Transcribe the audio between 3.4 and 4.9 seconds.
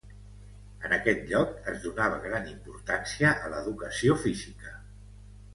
a l'educació física.